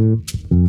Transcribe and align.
Mm-hmm. 0.00 0.59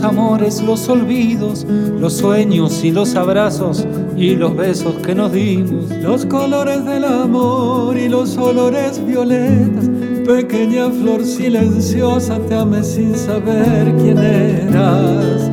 Los 0.00 0.88
olvidos, 0.88 1.66
los 1.98 2.14
sueños 2.14 2.84
y 2.84 2.92
los 2.92 3.16
abrazos 3.16 3.86
y 4.16 4.36
los 4.36 4.56
besos 4.56 4.94
que 5.04 5.14
nos 5.14 5.32
dimos, 5.32 5.90
los 6.02 6.24
colores 6.24 6.84
del 6.84 7.04
amor 7.04 7.96
y 7.96 8.08
los 8.08 8.36
olores 8.36 9.04
violetas. 9.04 9.90
Pequeña 10.24 10.88
flor 10.90 11.24
silenciosa, 11.24 12.38
te 12.48 12.54
amé 12.54 12.84
sin 12.84 13.14
saber 13.16 13.92
quién 13.96 14.18
eras. 14.18 15.50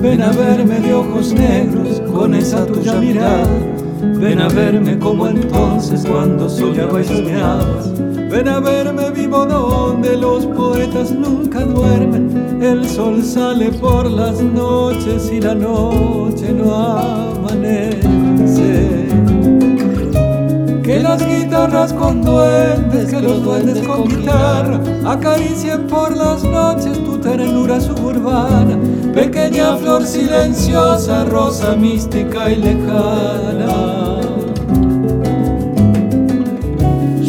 Ven 0.00 0.22
a 0.22 0.30
verme 0.30 0.80
de 0.80 0.94
ojos 0.94 1.32
negros 1.34 2.00
con 2.12 2.34
esa 2.34 2.64
tuya 2.64 2.94
mirada. 2.94 3.48
Ven 4.18 4.40
a 4.40 4.48
verme 4.48 4.98
como 4.98 5.26
entonces 5.26 6.06
cuando 6.06 6.48
soñaba 6.48 7.00
y 7.00 7.04
soñabas. 7.04 8.13
Ven 8.34 8.48
a 8.48 8.58
verme 8.58 9.12
vivo 9.12 9.46
donde 9.46 10.16
los 10.16 10.44
poetas 10.44 11.12
nunca 11.12 11.60
duermen. 11.60 12.60
El 12.60 12.84
sol 12.88 13.22
sale 13.22 13.70
por 13.70 14.10
las 14.10 14.40
noches 14.40 15.30
y 15.30 15.40
la 15.40 15.54
noche 15.54 16.52
no 16.52 16.74
amanece. 16.74 18.00
Que 20.82 20.98
las 21.00 21.24
guitarras 21.24 21.92
con 21.92 22.22
duendes, 22.22 23.08
que 23.08 23.20
los 23.20 23.44
duendes 23.44 23.86
con 23.86 24.08
guitarra 24.08 24.80
acaricien 25.04 25.86
por 25.86 26.16
las 26.16 26.42
noches 26.42 27.04
tu 27.04 27.18
ternura 27.18 27.80
suburbana. 27.80 28.76
Pequeña 29.14 29.76
flor 29.76 30.04
silenciosa, 30.04 31.24
rosa 31.26 31.76
mística 31.76 32.50
y 32.50 32.56
lejana. 32.56 34.03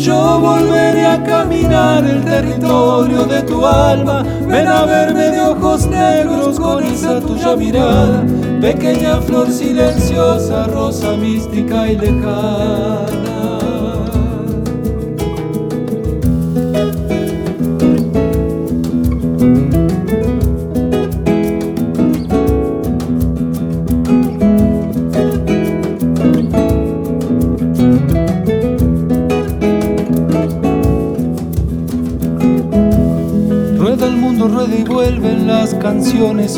Yo 0.05 0.39
volveré 0.39 1.03
a 1.03 1.23
caminar 1.23 2.05
el 2.05 2.23
territorio 2.23 3.25
de 3.25 3.41
tu 3.41 3.65
alma. 3.65 4.23
Ven 4.47 4.67
a 4.67 4.85
verme 4.85 5.31
de 5.31 5.41
ojos 5.41 5.87
negros 5.87 6.59
con 6.59 6.83
esa 6.83 7.19
tuya 7.19 7.55
mirada, 7.55 8.23
pequeña 8.61 9.19
flor 9.21 9.51
silenciosa, 9.51 10.67
rosa 10.67 11.17
mística 11.17 11.87
y 11.87 11.95
lejana. 11.95 13.34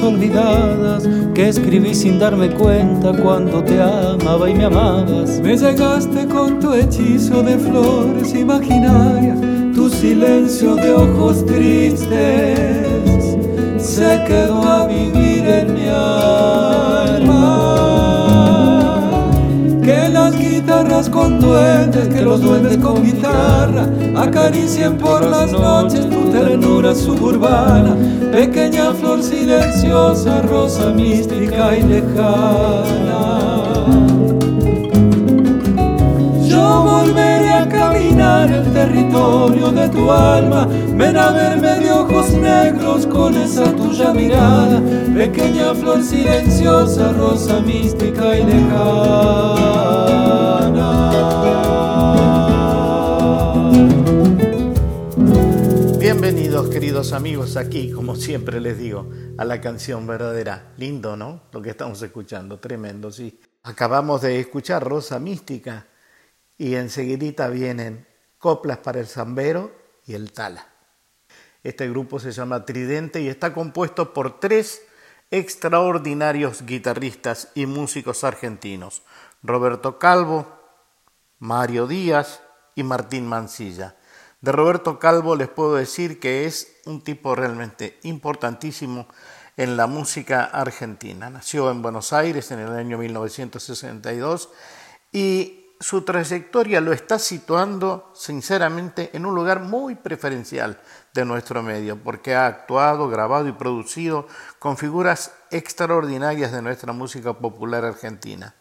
Olvidadas 0.04 1.08
que 1.34 1.48
escribí 1.48 1.96
sin 1.96 2.20
darme 2.20 2.50
cuenta 2.50 3.14
cuando 3.14 3.64
te 3.64 3.82
amaba 3.82 4.50
y 4.50 4.54
me 4.54 4.66
amabas. 4.66 5.40
Me 5.40 5.56
llegaste 5.56 6.28
con 6.28 6.60
tu 6.60 6.74
hechizo 6.74 7.42
de 7.44 7.58
flores 7.58 8.34
imaginarias, 8.34 9.40
tu 9.74 9.90
silencio 9.90 10.76
de 10.76 10.94
ojos 10.94 11.46
tristes 11.46 13.38
se 13.78 14.24
quedó 14.28 14.62
a 14.64 14.88
vivir 14.88 15.46
en 15.48 15.74
mi 15.74 15.88
alma. 15.88 16.97
Con 21.06 21.40
duendes, 21.40 22.08
que 22.08 22.22
los 22.24 22.42
duendes 22.42 22.78
con 22.78 23.04
guitarra 23.04 23.88
acaricien 24.16 24.98
por 24.98 25.24
las 25.24 25.52
noches 25.52 26.10
tu 26.10 26.32
ternura 26.32 26.96
suburbana, 26.96 27.96
pequeña 28.32 28.92
flor 28.94 29.22
silenciosa, 29.22 30.42
rosa 30.42 30.90
mística 30.90 31.78
y 31.78 31.84
lejana. 31.84 33.17
El 38.16 38.74
territorio 38.74 39.72
de 39.72 39.90
tu 39.90 40.12
alma, 40.12 40.66
ven 40.66 41.18
a 41.18 41.32
verme 41.32 41.80
de 41.80 41.92
ojos 41.92 42.32
negros 42.32 43.06
con 43.06 43.36
esa 43.36 43.76
tuya 43.76 44.14
mirada, 44.14 44.82
pequeña 45.14 45.76
flor 45.76 46.02
silenciosa, 46.04 47.12
rosa 47.14 47.60
mística 47.60 48.38
y 48.38 48.44
lejana. 48.44 49.98
Bienvenidos 56.00 56.70
queridos 56.70 57.14
amigos 57.14 57.58
aquí, 57.58 57.92
como 57.92 58.16
siempre 58.16 58.62
les 58.62 58.78
digo, 58.80 59.10
a 59.38 59.46
la 59.46 59.60
canción 59.60 60.08
verdadera. 60.08 60.74
Lindo, 60.78 61.18
¿no? 61.18 61.42
Lo 61.52 61.62
que 61.62 61.72
estamos 61.72 62.02
escuchando, 62.02 62.60
tremendo, 62.60 63.12
sí. 63.12 63.40
Acabamos 63.64 64.22
de 64.22 64.40
escuchar 64.40 64.84
Rosa 64.84 65.20
Mística 65.20 65.88
y 66.58 66.76
enseguidita 66.76 67.50
vienen 67.50 68.08
Coplas 68.38 68.80
para 68.80 69.00
el 69.00 69.08
Zambero 69.08 69.72
y 70.06 70.14
el 70.14 70.32
Tala. 70.32 70.68
Este 71.64 71.90
grupo 71.90 72.20
se 72.20 72.32
llama 72.32 72.66
Tridente 72.66 73.22
y 73.22 73.28
está 73.28 73.54
compuesto 73.54 74.14
por 74.14 74.40
tres 74.40 74.82
extraordinarios 75.32 76.66
guitarristas 76.66 77.50
y 77.56 77.66
músicos 77.66 78.24
argentinos, 78.24 79.04
Roberto 79.44 80.00
Calvo, 80.00 80.48
Mario 81.40 81.88
Díaz 81.88 82.42
y 82.76 82.84
Martín 82.84 83.28
Mancilla. 83.28 83.96
De 84.40 84.52
Roberto 84.52 85.00
Calvo 85.00 85.36
les 85.36 85.50
puedo 85.50 85.76
decir 85.76 86.20
que 86.20 86.46
es 86.46 86.78
un 86.86 87.04
tipo 87.04 87.36
realmente 87.36 88.00
importantísimo 88.04 89.08
en 89.58 89.76
la 89.76 89.88
música 89.88 90.46
argentina. 90.46 91.30
Nació 91.30 91.72
en 91.72 91.82
Buenos 91.82 92.14
Aires 92.14 92.52
en 92.52 92.60
el 92.60 92.72
año 92.72 92.98
1962 93.00 94.50
y 95.12 95.57
su 95.80 96.02
trayectoria 96.02 96.82
lo 96.82 96.92
está 96.92 97.20
situando 97.20 98.12
sinceramente 98.16 99.12
en 99.14 99.26
un 99.26 99.36
lugar 99.36 99.60
muy 99.60 99.96
preferencial 99.96 100.80
de 101.14 101.26
nuestro 101.26 101.62
medio, 101.62 101.98
porque 102.02 102.36
ha 102.36 102.48
actuado, 102.48 103.10
grabado 103.10 103.48
y 103.48 103.52
producido 103.52 104.28
con 104.60 104.78
figuras 104.78 105.34
extraordinarias 105.52 106.52
de 106.52 106.62
nuestra 106.62 106.94
música 106.94 107.34
popular 107.34 107.86
argentina. 107.86 108.56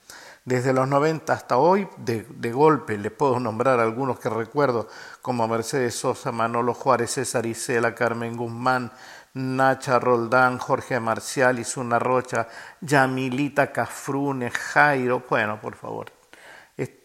Desde 0.44 0.72
los 0.72 0.86
90 0.86 1.32
hasta 1.32 1.56
hoy, 1.56 1.88
de, 1.96 2.52
golpe, 2.52 2.96
les 2.98 3.10
puedo 3.10 3.40
nombrar 3.40 3.80
algunos 3.80 4.20
que 4.20 4.28
recuerdo, 4.28 4.88
como 5.20 5.48
Mercedes 5.48 5.96
Sosa, 5.96 6.30
Manolo 6.30 6.72
Juárez, 6.72 7.10
César 7.10 7.46
Isela, 7.46 7.96
Carmen 7.96 8.36
Guzmán, 8.36 8.92
Nacha 9.34 9.98
Roldán, 9.98 10.58
Jorge 10.58 11.00
Marcial, 11.00 11.58
Isuna 11.58 11.98
Rocha, 11.98 12.46
Yamilita 12.80 13.72
Cafrune, 13.72 14.50
Jairo, 14.50 15.24
bueno, 15.28 15.60
por 15.60 15.74
favor. 15.74 16.15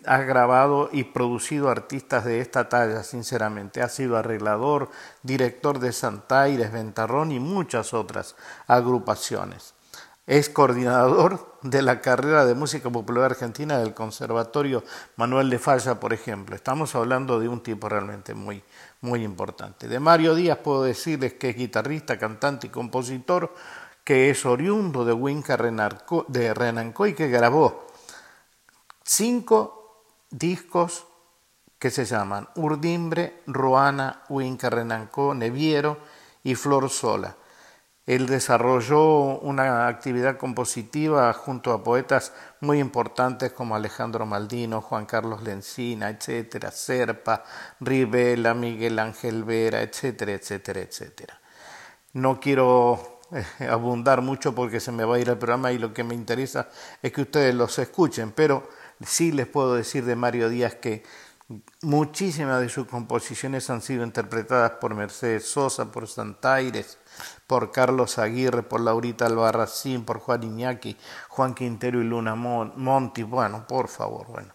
Ha 0.05 0.17
grabado 0.17 0.89
y 0.91 1.05
producido 1.05 1.69
artistas 1.69 2.25
de 2.25 2.41
esta 2.41 2.67
talla, 2.67 3.03
sinceramente. 3.03 3.81
Ha 3.81 3.87
sido 3.87 4.17
arreglador, 4.17 4.89
director 5.23 5.79
de 5.79 5.93
Santaires, 5.93 6.73
Ventarrón 6.73 7.31
y 7.31 7.39
muchas 7.39 7.93
otras 7.93 8.35
agrupaciones. 8.67 9.73
Es 10.27 10.49
coordinador 10.49 11.57
de 11.61 11.81
la 11.81 11.99
carrera 11.99 12.45
de 12.45 12.53
música 12.53 12.89
popular 12.89 13.31
argentina 13.31 13.79
del 13.79 13.93
Conservatorio 13.93 14.83
Manuel 15.15 15.49
de 15.49 15.57
Falla, 15.57 15.99
por 15.99 16.13
ejemplo. 16.13 16.55
Estamos 16.55 16.93
hablando 16.95 17.39
de 17.39 17.47
un 17.47 17.61
tipo 17.63 17.89
realmente 17.89 18.33
muy, 18.33 18.63
muy 19.01 19.23
importante. 19.23 19.87
De 19.87 19.99
Mario 19.99 20.35
Díaz 20.35 20.59
puedo 20.59 20.83
decirles 20.83 21.33
que 21.33 21.49
es 21.49 21.55
guitarrista, 21.55 22.19
cantante 22.19 22.67
y 22.67 22.69
compositor, 22.69 23.53
que 24.03 24.29
es 24.29 24.45
oriundo 24.45 25.05
de 25.05 25.13
Winca 25.13 25.57
de 25.57 26.53
Renancoy, 26.53 27.13
que 27.13 27.27
grabó 27.27 27.90
cinco 29.11 30.05
discos 30.29 31.05
que 31.77 31.89
se 31.89 32.05
llaman 32.05 32.47
Urdimbre, 32.55 33.41
Ruana, 33.45 34.23
Huinca, 34.29 34.69
Renancó, 34.69 35.33
Neviero 35.33 35.97
y 36.43 36.55
Flor 36.55 36.89
Sola. 36.89 37.35
Él 38.05 38.25
desarrolló 38.25 39.39
una 39.39 39.87
actividad 39.87 40.37
compositiva 40.37 41.31
junto 41.33 41.73
a 41.73 41.83
poetas 41.83 42.31
muy 42.61 42.79
importantes 42.79 43.51
como 43.51 43.75
Alejandro 43.75 44.25
Maldino, 44.25 44.81
Juan 44.81 45.05
Carlos 45.05 45.43
Lencina, 45.43 46.09
etcétera, 46.09 46.71
Serpa, 46.71 47.43
Rivela, 47.81 48.53
Miguel 48.53 48.97
Ángel 48.97 49.43
Vera, 49.43 49.81
etcétera, 49.81 50.31
etcétera, 50.31 50.79
etcétera. 50.79 51.39
No 52.13 52.39
quiero 52.39 53.19
eh, 53.33 53.67
abundar 53.67 54.21
mucho 54.21 54.55
porque 54.55 54.79
se 54.79 54.93
me 54.93 55.03
va 55.03 55.17
a 55.17 55.19
ir 55.19 55.27
el 55.27 55.37
programa 55.37 55.71
y 55.73 55.77
lo 55.79 55.93
que 55.93 56.03
me 56.03 56.15
interesa 56.15 56.69
es 57.01 57.11
que 57.11 57.21
ustedes 57.21 57.53
los 57.53 57.77
escuchen, 57.77 58.31
pero 58.31 58.80
sí 59.05 59.31
les 59.31 59.47
puedo 59.47 59.75
decir 59.75 60.05
de 60.05 60.15
Mario 60.15 60.49
Díaz 60.49 60.75
que 60.75 61.03
muchísimas 61.81 62.61
de 62.61 62.69
sus 62.69 62.87
composiciones 62.87 63.69
han 63.69 63.81
sido 63.81 64.03
interpretadas 64.03 64.71
por 64.79 64.95
Mercedes 64.95 65.45
Sosa, 65.45 65.91
por 65.91 66.07
Santaires, 66.07 66.97
por 67.47 67.71
Carlos 67.71 68.17
Aguirre, 68.19 68.63
por 68.63 68.81
Laurita 68.81 69.25
Albarracín, 69.25 70.05
por 70.05 70.19
Juan 70.19 70.43
Iñaki, 70.43 70.97
Juan 71.29 71.53
Quintero 71.53 72.01
y 72.01 72.05
Luna 72.05 72.35
Monti. 72.35 73.23
Bueno, 73.23 73.65
por 73.67 73.87
favor, 73.87 74.27
bueno, 74.27 74.53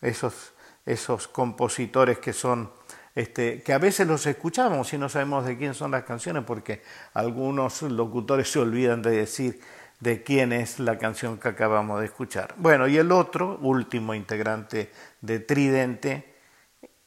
esos, 0.00 0.52
esos 0.84 1.28
compositores 1.28 2.18
que 2.18 2.32
son, 2.32 2.72
este, 3.14 3.62
que 3.62 3.72
a 3.72 3.78
veces 3.78 4.06
los 4.06 4.26
escuchamos 4.26 4.92
y 4.92 4.98
no 4.98 5.08
sabemos 5.08 5.46
de 5.46 5.56
quién 5.56 5.74
son 5.74 5.92
las 5.92 6.04
canciones 6.04 6.44
porque 6.44 6.82
algunos 7.14 7.82
locutores 7.82 8.50
se 8.50 8.58
olvidan 8.58 9.02
de 9.02 9.10
decir 9.12 9.60
de 10.02 10.24
quién 10.24 10.52
es 10.52 10.80
la 10.80 10.98
canción 10.98 11.38
que 11.38 11.48
acabamos 11.48 12.00
de 12.00 12.06
escuchar. 12.06 12.54
Bueno, 12.56 12.88
y 12.88 12.98
el 12.98 13.12
otro, 13.12 13.58
último 13.62 14.14
integrante 14.14 14.90
de 15.20 15.38
Tridente, 15.38 16.34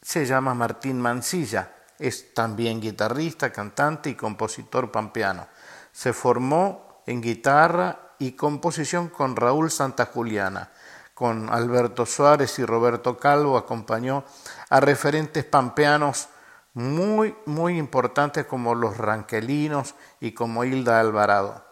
se 0.01 0.25
llama 0.25 0.53
Martín 0.53 1.01
Mancilla 1.01 1.75
es 2.00 2.33
también 2.33 2.81
guitarrista, 2.81 3.51
cantante 3.51 4.09
y 4.09 4.15
compositor 4.15 4.92
pampeano. 4.92 5.47
Se 5.92 6.13
formó 6.13 7.01
en 7.06 7.21
guitarra 7.21 8.13
y 8.19 8.33
composición 8.33 9.09
con 9.09 9.36
Raúl 9.36 9.71
Santa 9.71 10.06
Juliana. 10.06 10.71
Con 11.13 11.50
Alberto 11.50 12.06
Suárez 12.06 12.59
y 12.59 12.65
Roberto 12.65 13.18
Calvo 13.18 13.57
acompañó 13.57 14.25
a 14.69 14.80
referentes 14.81 15.45
pampeanos 15.45 16.27
muy, 16.74 17.36
muy 17.45 17.77
importantes 17.77 18.45
como 18.45 18.75
los 18.75 18.97
Ranquelinos 18.97 19.95
y 20.19 20.33
como 20.33 20.65
Hilda 20.65 21.00
Alvarado. 21.00 21.65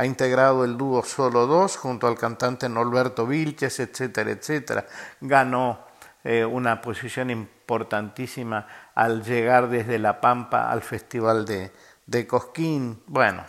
Ha 0.00 0.06
integrado 0.06 0.64
el 0.64 0.78
dúo 0.78 1.02
Solo 1.02 1.46
Dos 1.46 1.76
junto 1.76 2.06
al 2.06 2.16
cantante 2.16 2.70
Norberto 2.70 3.26
Vilches, 3.26 3.80
etcétera, 3.80 4.30
etcétera. 4.30 4.86
Ganó 5.20 5.84
eh, 6.24 6.42
una 6.42 6.80
posición 6.80 7.28
importantísima 7.28 8.66
al 8.94 9.22
llegar 9.22 9.68
desde 9.68 9.98
La 9.98 10.18
Pampa 10.22 10.70
al 10.70 10.80
Festival 10.80 11.44
de, 11.44 11.70
de 12.06 12.26
Cosquín. 12.26 13.02
Bueno, 13.08 13.44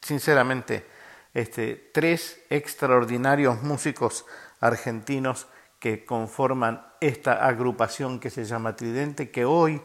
sinceramente, 0.00 0.86
este, 1.34 1.90
tres 1.92 2.40
extraordinarios 2.50 3.60
músicos 3.60 4.26
argentinos 4.60 5.48
que 5.80 6.04
conforman 6.04 6.86
esta 7.00 7.44
agrupación 7.44 8.20
que 8.20 8.30
se 8.30 8.44
llama 8.44 8.76
Tridente, 8.76 9.32
que 9.32 9.44
hoy 9.44 9.82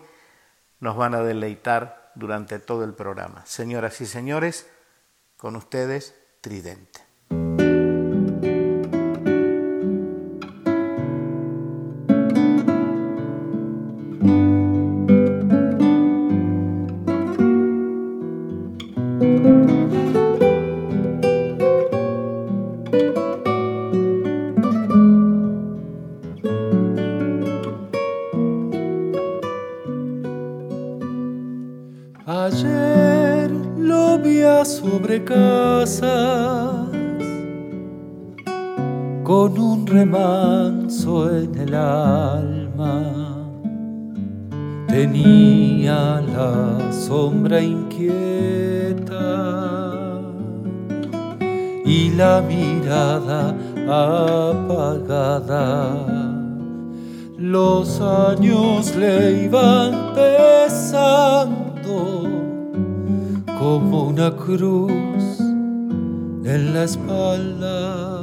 nos 0.80 0.96
van 0.96 1.16
a 1.16 1.24
deleitar 1.24 2.12
durante 2.14 2.60
todo 2.60 2.84
el 2.84 2.94
programa. 2.94 3.44
Señoras 3.48 4.02
y 4.02 4.06
señores, 4.06 4.68
con 5.44 5.58
ustedes, 5.58 6.16
Tridente. 6.40 7.13
con 39.34 39.58
un 39.58 39.88
remanso 39.88 41.12
en 41.36 41.58
el 41.58 41.74
alma. 41.74 42.94
Tenía 44.88 46.22
la 46.22 46.92
sombra 46.92 47.60
inquieta 47.60 49.26
y 51.84 52.12
la 52.12 52.42
mirada 52.42 53.56
apagada. 54.52 55.74
Los 57.36 58.00
años 58.02 58.96
le 58.96 59.46
iban 59.46 60.14
pesando 60.14 61.98
como 63.58 64.10
una 64.10 64.30
cruz 64.36 65.40
en 65.40 66.74
la 66.76 66.84
espalda. 66.84 68.23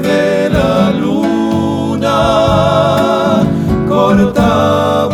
de 0.00 0.48
la 0.48 0.90
luna 0.90 2.18
cortaba 3.88 5.11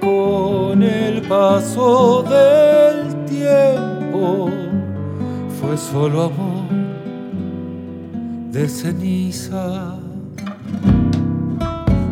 con 0.00 0.82
el 0.82 1.22
paso 1.28 2.22
del 2.22 3.24
tiempo 3.26 4.50
fue 5.60 5.76
solo 5.76 6.22
amor 6.22 6.68
de 8.50 8.68
ceniza. 8.68 9.94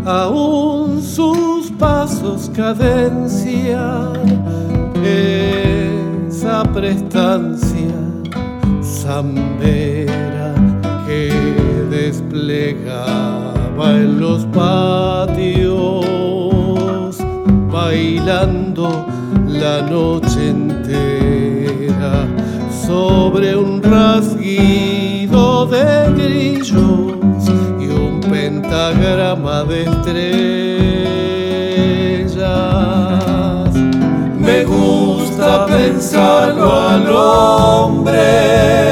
Aún 0.05 1.03
sus 1.03 1.71
pasos 1.73 2.51
cadencia, 2.55 4.13
esa 5.03 6.63
prestancia 6.65 7.95
que 8.81 10.10
desplegaba 12.11 13.87
en 13.93 14.19
los 14.19 14.45
patios, 14.47 16.05
bailando 17.71 19.07
la 19.47 19.83
noche 19.83 20.49
entera 20.49 22.27
sobre 22.85 23.55
un 23.55 23.81
rasguido 23.81 25.67
de 25.67 26.13
grillos 26.21 27.45
y 27.79 27.87
un 27.87 28.21
pentagrama 28.29 29.63
de 29.63 29.85
estrellas. 29.85 30.21
Me 34.37 34.65
gusta 34.65 35.67
pensarlo 35.67 36.73
al 36.73 37.09
hombre 37.09 38.90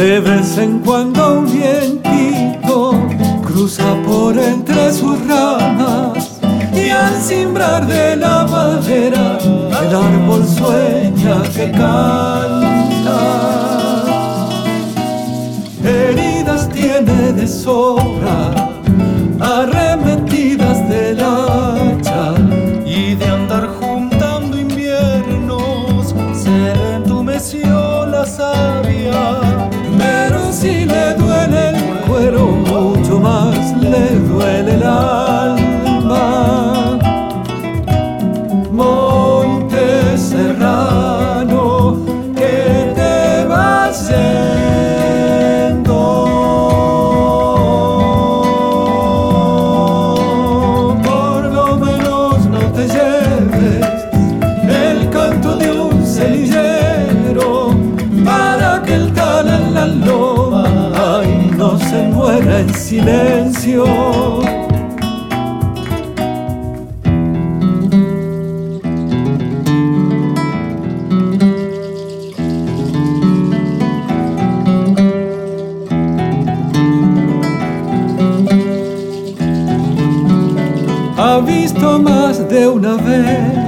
De 0.00 0.18
vez 0.18 0.56
en 0.56 0.78
cuando 0.78 1.40
un 1.40 1.44
vientito 1.44 2.98
cruza 3.44 3.94
por 4.06 4.34
entre 4.38 4.94
sus 4.94 5.18
ramas 5.26 6.40
y 6.72 6.88
al 6.88 7.20
cimbrar 7.20 7.86
de 7.86 8.16
la 8.16 8.46
madera 8.46 9.36
el 9.42 9.94
árbol 9.94 10.42
sueña 10.46 11.42
que 11.54 11.70
canta. 11.72 13.18
Heridas 15.84 16.70
tiene 16.70 17.32
de 17.34 17.46
sobra, 17.46 18.59
en 62.38 62.72
silencio. 62.74 63.84
ha 81.22 81.40
visto 81.40 81.98
más 81.98 82.48
de 82.48 82.66
una 82.66 82.96
vez 82.96 83.59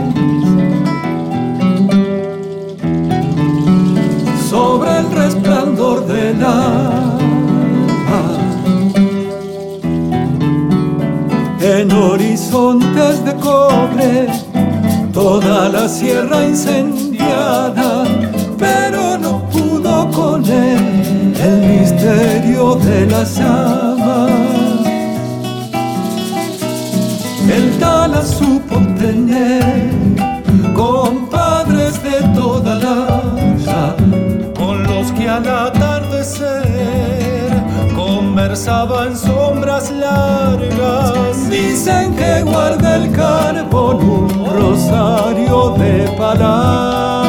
toda 15.13 15.69
la 15.69 15.89
sierra 15.89 16.45
incendiada 16.45 18.05
pero 18.59 19.19
no 19.19 19.49
pudo 19.51 20.11
con 20.11 20.45
él 20.45 21.35
el 21.43 21.81
misterio 21.81 22.77
de 22.77 23.07
las 23.07 23.37
llamas. 23.37 24.31
El 27.49 27.79
Tala 27.79 28.23
supo 28.25 28.77
tener 28.99 29.91
compadres 30.75 32.03
de 32.03 32.19
toda 32.35 32.77
la 32.77 33.23
con 34.57 34.85
los 34.85 35.11
que 35.13 35.29
al 35.29 35.47
atardecer 35.49 36.62
conversaban 38.43 39.17
sombras 39.17 39.89
largas. 39.93 41.49
Dicen 41.49 42.13
que 42.17 42.43
guarda 42.43 42.97
el 42.97 43.13
carbón 43.13 44.03
un 44.03 44.29
rosario 44.53 45.71
de 45.79 46.09
palabras. 46.19 47.22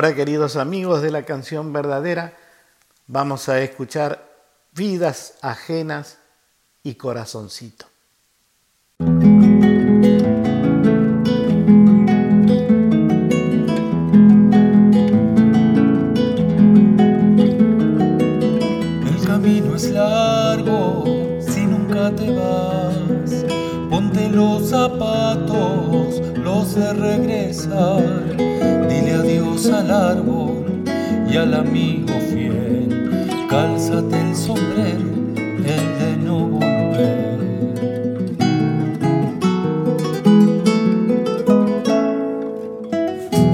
Ahora, 0.00 0.14
queridos 0.14 0.56
amigos 0.56 1.02
de 1.02 1.10
la 1.10 1.24
canción 1.24 1.74
verdadera, 1.74 2.32
vamos 3.06 3.50
a 3.50 3.60
escuchar 3.60 4.26
vidas 4.72 5.34
ajenas 5.42 6.16
y 6.82 6.94
corazoncito. 6.94 7.84
El 8.98 9.06
camino 19.26 19.76
es 19.76 19.90
largo, 19.90 21.04
si 21.46 21.66
nunca 21.66 22.10
te 22.16 22.34
vas, 22.34 23.44
ponte 23.90 24.30
los 24.30 24.70
zapatos, 24.70 26.22
los 26.38 26.74
de 26.74 26.90
regresar. 26.94 28.49
Al 29.68 29.90
árbol 29.90 30.64
y 31.30 31.36
al 31.36 31.52
amigo 31.52 32.14
fiel, 32.30 32.88
cálzate 33.50 34.18
el 34.18 34.34
sombrero, 34.34 35.04
el 35.36 35.64
de 35.98 36.16
no 36.24 36.48
volver. 36.48 37.38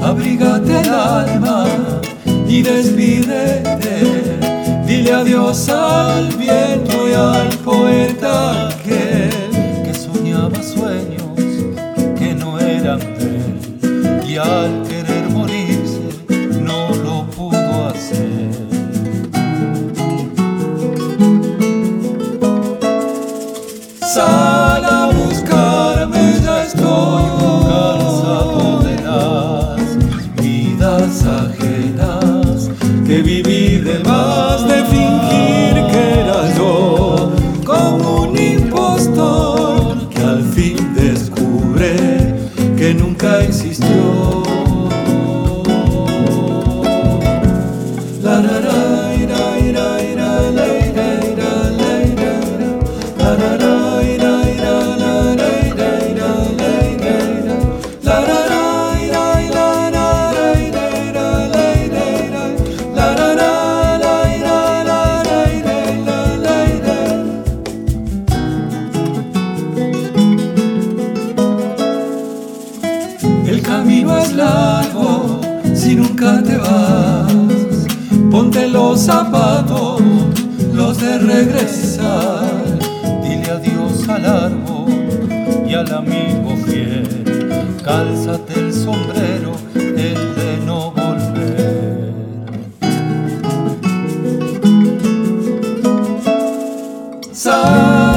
Abrígate 0.00 0.80
el 0.80 0.88
alma 0.90 1.66
y 2.46 2.62
despídete, 2.62 4.38
dile 4.86 5.12
adiós 5.12 5.68
al 5.68 6.28
viento 6.36 7.08
y 7.08 7.14
al 7.14 7.48
poeta 7.64 8.68
que 8.84 9.05
sana 24.16 25.25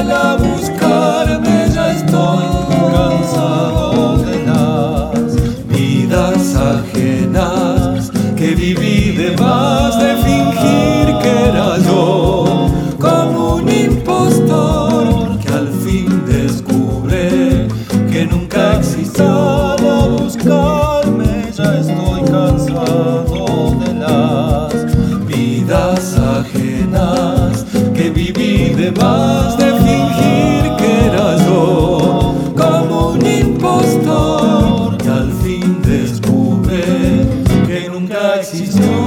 love. 0.02 0.59
like 38.40 38.48
she's 38.48 38.74
doing. 38.74 38.99